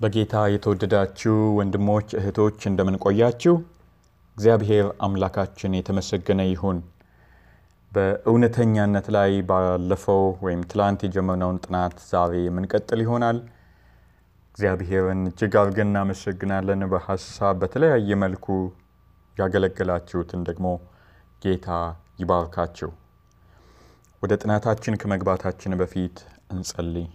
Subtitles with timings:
[0.00, 3.54] በጌታ የተወደዳችሁ ወንድሞች እህቶች እንደምን ቆያችሁ?
[4.36, 6.78] እግዚአብሔር አምላካችን የተመሰገነ ይሁን።
[7.92, 13.38] በእውነተኛነት ላይ ባለፈው ወይም ትላንት የጀመርነውን ጥናት ዛሬ የምንቀጥል ይሆናል።
[14.54, 18.46] እግዚአብሔርን እጅግ አድርገን እናመሰግናለን። በሀሳብ በተለያየ መልኩ
[19.36, 20.66] ያገለገላችሁትን ደግሞ
[21.42, 21.68] ጌታ
[22.18, 22.90] ይባርካችሁ።
[24.22, 26.18] ወደ ጥናታችን ከመግባታችን በፊት
[26.50, 27.06] እንጸልይ።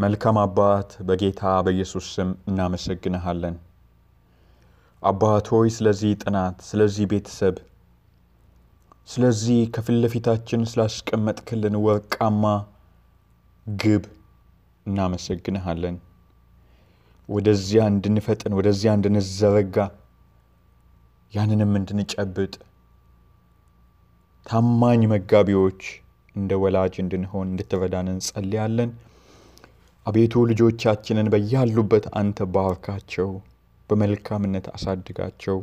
[0.00, 3.56] መልካም አባት በጌታ በኢየሱስ ስም እናመሰግንሃለን።
[5.02, 7.56] አባት ሆይ ስለዚህ ጥናት፣ ስለዚህ ቤተሰብ፣
[9.08, 12.44] ስለዚህ ከፊት ለፊታችን ስላስቀመጥክልን ወርቃማ
[13.66, 14.04] ግብ
[14.86, 15.96] እናመሰግንሃለን።
[17.28, 19.76] ወደዚያ እንድንፈጥን፣ ወደዚያ እንድንዘረጋ፣
[21.32, 22.54] ያንንም እንድንጨብጥ
[24.46, 25.82] ታማኝ መጋቢዎች
[26.36, 28.90] እንደ ወላጅ እንድንሆን እንድትረዳን እንጸልያለን።
[30.06, 33.30] አቤቱ ልጆቻችንን በያሉበት አንተ ባርካቸው፣
[33.90, 35.58] በመልካምነት አሳድጋቸው፣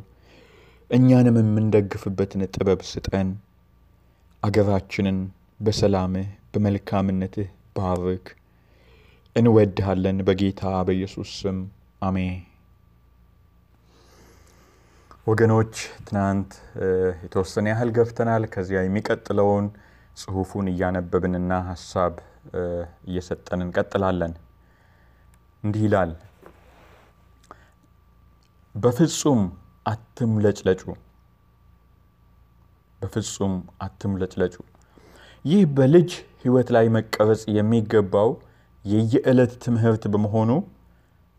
[0.90, 3.30] እኛንም የምንደግፍበትን ጥበብ ስጠን።
[4.44, 5.18] አገራችንን
[5.60, 7.48] በሰላምህ በመልካምነትህ
[7.78, 8.28] ባርክ።
[9.36, 11.58] እንወድሃለን በጌታ በኢየሱስ ስም
[12.02, 12.38] አሜን።
[15.28, 15.74] ወገኖች
[16.06, 16.52] ትናንት
[17.24, 19.66] የተወሰነ ያህል ገፍተናል። ከዚያ የሚቀጥለውን
[20.18, 22.14] ጽሑፉን እያነበብንና ሀሳብ
[23.08, 24.34] እየሰጠን እንቀጥላለን።
[25.64, 26.12] እንዲህ ይላል፣
[28.76, 29.42] በፍጹም
[29.86, 30.82] አትምለጭለጩ፣
[33.00, 34.56] በፍጹም አትምለጭለጩ።
[35.46, 36.10] ይህ በልጅ
[36.44, 38.30] ሕይወት ላይ መቀረጽ የሚገባው
[38.86, 40.52] የየዕለት ትምህርት በመሆኑ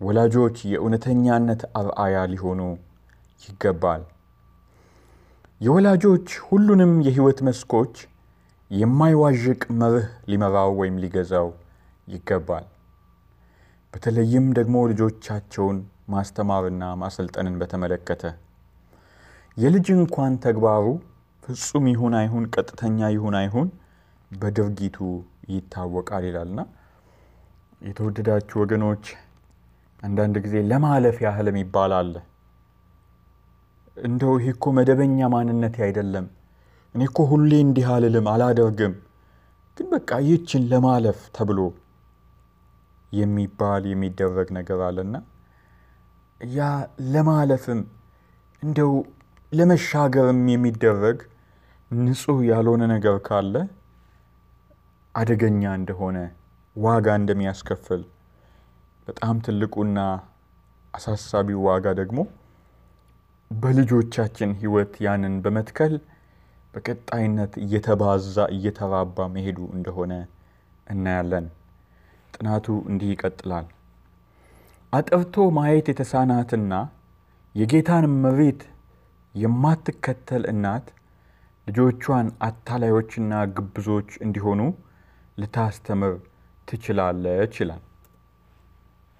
[0.00, 2.60] ወላጆች የእውነተኛነት አርአያ ሊሆኑ
[3.42, 4.02] ይገባል።
[5.60, 7.94] የወላጆች ሁሉንም የሕይወት መስኮች
[8.70, 11.48] የማይዋዥቅ መርህ ሊመራው ወይም ሊገዛው
[12.08, 12.66] ይገባል።
[13.92, 18.22] በተለይም ደግሞ ልጆቻቸውን ማስተማርና ማሰልጠንን በተመለከተ
[19.56, 20.84] የልጅ እንኳን ተግባሩ
[21.42, 23.68] ፍጹም ይሁን አይሁን፣ ቀጥተኛ ይሁን አይሁን
[24.30, 24.98] በድርጊቱ
[25.52, 26.60] ይታወቃል ይላልና
[27.82, 29.04] የተወደዳችሁ ወገኖች
[30.02, 32.14] አንዳንድ ጊዜ ለማለፍ ያህል የሚባል አለ።
[33.96, 36.26] እንደው ይህ እኮ መደበኛ ማንነቴ አይደለም፣
[36.94, 38.94] እኔ እኮ ሁሌ እንዲህ አልልም አላደርግም፣
[39.76, 41.60] ግን በቃ ይህችን ለማለፍ ተብሎ
[43.12, 45.14] የሚባል የሚደረግ ነገር አለና
[46.40, 46.66] ያ
[47.14, 47.80] ለማለፍም
[48.62, 48.92] እንደው
[49.52, 51.18] ለመሻገርም የሚደረግ
[51.90, 53.54] ንጹሕ ያልሆነ ነገር ካለ
[55.14, 56.18] አደገኛ እንደሆነ
[56.76, 58.02] ዋጋ እንደሚያስከፍል
[59.06, 59.98] በጣም ትልቁና
[60.94, 62.18] አሳሳቢው ዋጋ ደግሞ
[63.50, 65.94] በልጆቻችን ሕይወት ያንን በመትከል
[66.74, 70.12] በቀጣይነት እየተባዛ እየተራባ መሄዱ እንደሆነ
[70.86, 71.46] እናያለን።
[72.34, 73.66] ጥናቱ እንዲህ ይቀጥላል።
[74.92, 76.74] አጥርቶ ማየት የተሳናትና
[77.54, 78.60] የጌታን መሬት
[79.34, 80.86] የማትከተል እናት
[81.66, 84.60] ልጆቿን አታላዮችና ግብዞች እንዲሆኑ
[85.38, 86.14] ልታስተምር
[86.68, 87.82] ትችላለች ይላል።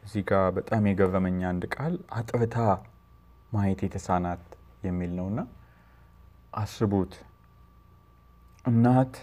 [0.03, 2.57] እዚህ ጋር በጣም የገረመኝ አንድ ቃል አጥርታ
[3.53, 4.45] ማየት የተሳናት
[4.83, 5.41] የሚል ነውና
[6.55, 7.13] አስቡት።
[8.69, 9.15] እናት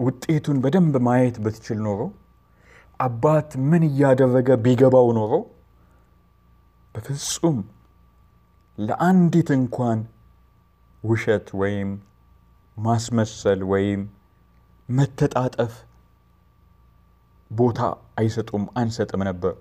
[0.00, 2.00] ውጤቱን በደንብ ማየት ብትችል ኖሮ
[3.00, 5.32] አባት ምን እያደረገ ቢገባው ኖሮ
[6.94, 7.58] በፍጹም
[8.78, 9.98] ለአንዲት እንኳን
[11.04, 11.90] ውሸት ወይም
[12.76, 14.00] ማስመሰል ወይም
[14.88, 15.74] መተጣጠፍ
[17.50, 17.80] ቦታ
[18.18, 19.54] አይሰጡም አንሰጥም ነበር።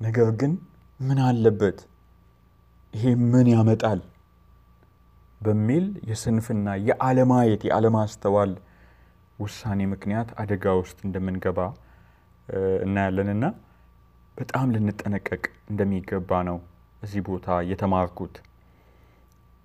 [0.00, 0.52] ነገር ግን
[1.00, 1.78] ምን አለበት
[2.94, 4.00] ይሄ ምን ያመጣል
[5.40, 8.52] በሚል የስንፍና የአለማየት የአለማስተዋል
[9.38, 11.58] ውሳኔ ምክንያት አደጋ ውስጥ እንደምንገባ
[12.84, 13.44] እናያለንና
[14.36, 16.58] በጣም ልንጠነቀቅ እንደሚገባ ነው
[17.02, 18.34] እዚህ ቦታ የተማርኩት።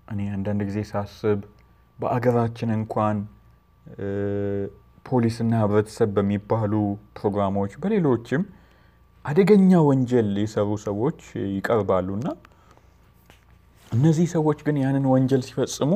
[0.07, 1.39] እኔ አንዳንድ ጊዜ ሳስብ
[1.99, 3.17] በአገራችን እንኳን
[5.05, 6.73] ፖሊስና ሕብረተሰብ በሚባሉ
[7.17, 8.43] ፕሮግራሞች በሌሎችም
[9.25, 11.19] አደገኛ ወንጀል የሰሩ ሰዎች
[11.55, 12.27] ይቀርባሉና
[13.95, 15.91] እነዚህ ሰዎች ግን ያንን ወንጀል ሲፈጽሙ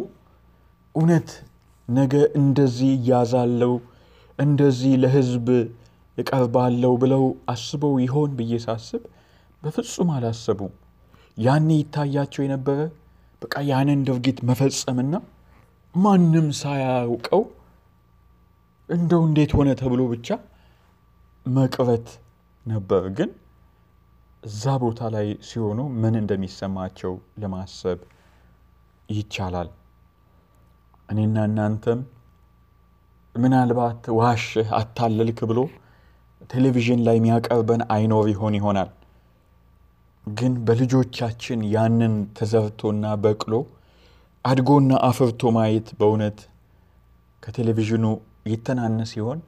[0.96, 1.30] እውነት
[1.88, 3.74] ነገ እንደዚህ እያዛለው
[4.40, 5.48] እንደዚህ ለሕዝብ
[6.18, 9.04] እቀርባለው ብለው አስበው ይሆን ብዬ ሳስብ
[9.64, 10.74] በፍጹም አላሰቡም።
[11.38, 12.80] ያኔ ይታያቸው የነበረ
[13.42, 15.14] በቃ ያንን ድርጊት መፈጸምና
[15.96, 17.44] ማንም ሳያውቀው
[18.90, 20.28] እንደው እንዴት ሆነ ተብሎ ብቻ
[21.46, 22.08] መቅረት
[22.66, 23.30] ነበር። ግን
[24.44, 28.00] እዛ ቦታ ላይ ሲሆኑ ምን እንደሚሰማቸው ለማሰብ
[29.10, 29.70] ይቻላል።
[31.10, 32.00] እኔና እናንተም
[33.36, 35.60] ምናልባት ዋሽህ አታለልክ ብሎ
[36.50, 38.90] ቴሌቪዥን ላይ የሚያቀርበን አይኖር ይሆን ይሆናል።
[40.28, 43.54] ግን በልጆቻችን ያንን ተዘርቶና በቅሎ
[44.46, 46.40] አድጎና አፍርቶ ማየት በእውነት
[47.44, 48.06] ከቴሌቪዥኑ
[48.52, 49.40] ይተናነስ ሲሆን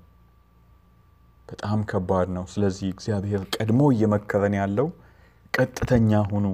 [1.51, 4.88] በጣም ከባድ ነው። ስለዚህ እግዚአብሔር ቀድሞ እየመከረን ያለው
[5.53, 6.45] ቀጥተኛ ሁኑ፣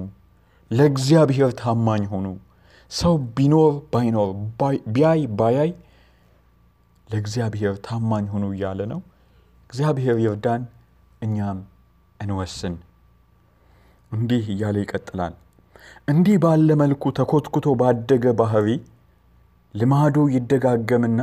[0.70, 2.26] ለእግዚአብሔር ታማኝ ሁኑ።
[2.90, 4.30] ሰው ቢኖር ባይኖር
[4.88, 5.70] ቢያይ ባያይ
[7.08, 9.00] ለእግዚአብሔር ታማኝ ሁኑ እያለ ነው።
[9.70, 10.62] እግዚአብሔር ይርዳን፣
[11.22, 11.58] እኛም
[12.20, 12.74] እንወስን።
[14.12, 15.34] እንዲህ እያለ ይቀጥላል።
[16.08, 18.68] እንዲህ ባለ መልኩ ተኮትኩቶ ባደገ ባህሪ
[19.74, 21.20] ልማዱ ይደጋገምና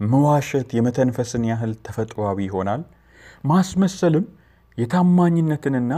[0.00, 2.82] መዋሸት የመተንፈስን ያህል ተፈጥሯዊ ይሆናል።
[3.44, 4.24] ማስመሰልም
[4.78, 5.92] የታማኝነትንና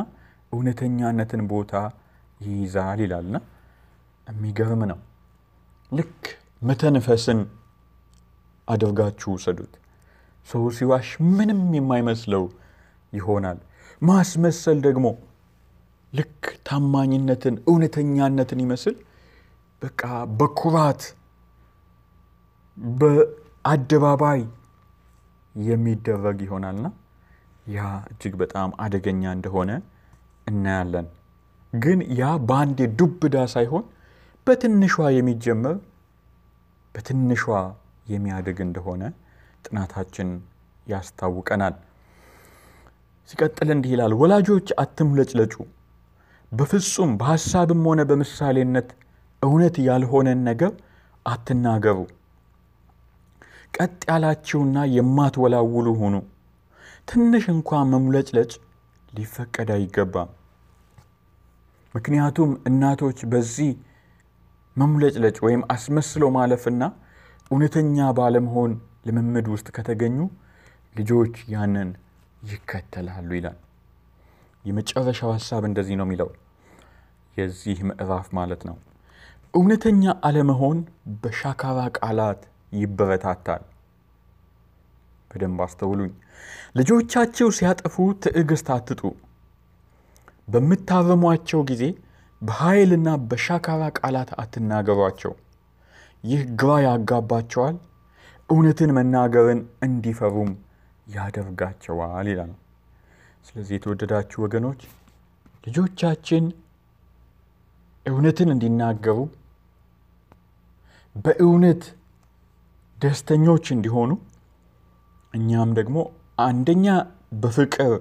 [0.52, 1.72] እውነተኛነትን ቦታ
[2.40, 3.36] ይይዛል ይላልና
[4.26, 4.98] የሚገርም ነው።
[5.92, 6.22] ልክ
[6.62, 7.40] መተንፈስን
[8.68, 9.72] አድርጋችሁ ውሰዱት።
[10.48, 12.44] ሰው ሲዋሽ ምንም የማይመስለው
[13.12, 13.58] ይሆናል።
[14.02, 15.06] ማስመሰል ደግሞ
[16.12, 16.36] ልክ
[16.68, 18.94] ታማኝነትን እውነተኛነትን ይመስል
[19.82, 20.02] በቃ
[20.38, 21.02] በኩራት
[23.64, 24.40] በአደባባይ
[25.54, 26.86] የሚደረግ ይሆናልና
[27.66, 27.80] ያ
[28.10, 29.70] እጅግ በጣም አደገኛ እንደሆነ
[30.46, 31.06] እናያለን።
[31.72, 33.84] ግን ያ በአንዴ ዱብዳ ሳይሆን
[34.46, 35.76] በትንሿ የሚጀመር
[36.94, 37.42] በትንሿ
[38.06, 39.02] የሚያድግ እንደሆነ
[39.64, 40.28] ጥናታችን
[40.86, 41.74] ያስታውቀናል።
[43.28, 45.54] ሲቀጥል እንዲህ ይላል፣ ወላጆች አትምለጭለጩ፣
[46.52, 48.88] በፍጹም በሐሳብም ሆነ በምሳሌነት
[49.42, 50.72] እውነት ያልሆነን ነገር
[51.26, 51.98] አትናገሩ።
[53.74, 56.14] ቀጥ ያላችሁና የማትወላውሉ ሁኑ።
[57.08, 58.52] ትንሽ እንኳ መሙለጭለጭ
[59.12, 60.30] ሊፈቀድ አይገባም።
[61.94, 63.70] ምክንያቱም እናቶች በዚህ
[64.76, 66.82] መሙለጭለጭ ወይም አስመስሎ ማለፍና
[67.50, 68.72] እውነተኛ ባለመሆን
[69.06, 70.18] ልምምድ ውስጥ ከተገኙ
[70.94, 71.88] ልጆች ያንን
[72.42, 73.58] ይከተላሉ ይላል።
[74.64, 76.30] የመጨረሻው ሀሳብ እንደዚህ ነው የሚለው
[77.36, 78.76] የዚህ ምዕራፍ ማለት ነው።
[79.54, 80.78] እውነተኛ አለመሆን
[81.22, 82.40] በሻካራ ቃላት
[82.72, 83.62] ይበረታታል።
[85.30, 86.12] በደንብ አስተውሉኝ።
[86.78, 89.02] ልጆቻቸው ሲያጠፉ ትዕግስት አትጡ።
[90.48, 91.82] በምታረሟቸው ጊዜ
[92.42, 95.32] በኃይልና በሻካራ ቃላት አትናገሯቸው።
[96.24, 97.76] ይህ ግራ ያጋባቸዋል፣
[98.48, 100.50] እውነትን መናገርን እንዲፈሩም
[101.06, 102.52] ያደርጋቸዋል ይላል።
[103.44, 104.80] ስለዚህ የተወደዳችሁ ወገኖች
[105.66, 106.44] ልጆቻችን
[108.06, 109.18] እውነትን እንዲናገሩ
[111.16, 111.82] በእውነት
[113.00, 114.10] ደስተኞች እንዲሆኑ
[115.34, 115.96] እኛም ደግሞ
[116.44, 116.86] አንደኛ
[117.42, 117.92] በፍቅር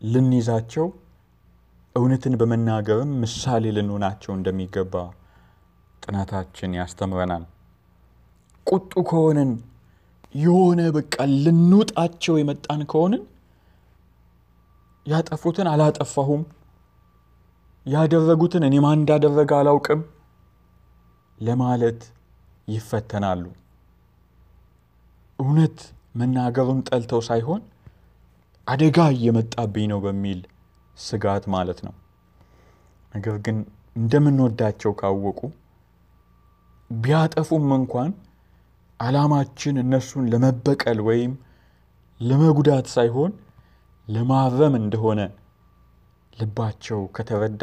[0.00, 0.86] ልንይዛቸው
[1.96, 4.94] እውነትን በመናገርም ምሳሌ ልንሆናቸው እንደሚገባ
[6.02, 7.44] ጥናታችን ያስተምረናል።
[8.66, 9.50] ቁጡ ከሆንን
[10.36, 13.22] የሆነ በቃ ልንውጣቸው የመጣን ከሆንን
[15.06, 16.42] ያጠፉትን አላጠፋሁም፣
[17.86, 20.02] ያደረጉትን እኔ ማን እንዳደረገ አላውቅም
[21.38, 22.00] ለማለት
[22.68, 23.44] ይፈተናሉ።
[25.38, 25.78] እውነት
[26.14, 27.62] መናገሩን ጠልተው ሳይሆን
[28.66, 30.40] አደጋ እየመጣብኝ ነው በሚል
[30.96, 31.94] ስጋት ማለት ነው።
[33.14, 33.56] ነገር ግን
[33.96, 35.40] እንደምንወዳቸው ካወቁ
[36.90, 38.10] ቢያጠፉም እንኳን
[39.00, 41.32] ዓላማችን እነሱን ለመበቀል ወይም
[42.20, 43.32] ለመጉዳት ሳይሆን
[44.08, 45.20] ለማረም እንደሆነ
[46.32, 47.62] ልባቸው ከተረዳ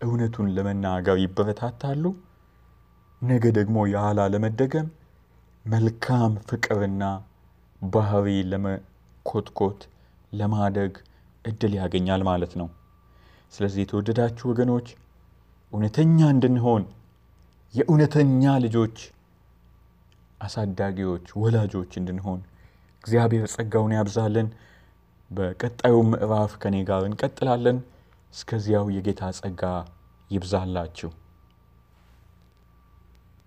[0.00, 2.04] እውነቱን ለመናገር ይበረታታሉ።
[3.22, 4.88] ነገ ደግሞ የኋላ ለመደገም
[5.64, 7.04] መልካም ፍቅርና
[7.82, 9.80] ባህሪ ለመኮትኮት
[10.32, 10.92] ለማደግ
[11.44, 12.68] እድል ያገኛል ማለት ነው።
[13.52, 14.88] ስለዚህ የተወደዳችሁ ወገኖች
[15.72, 16.84] እውነተኛ እንድንሆን
[17.74, 18.96] የእውነተኛ ልጆች
[20.40, 22.40] አሳዳጊዎች፣ ወላጆች እንድንሆን
[23.04, 24.48] እግዚአብሔር ጸጋውን ያብዛልን።
[25.30, 27.78] በቀጣዩ ምዕራፍ ከኔ ጋር እንቀጥላለን።
[28.34, 29.62] እስከዚያው የጌታ ጸጋ
[30.30, 31.10] ይብዛላችሁ።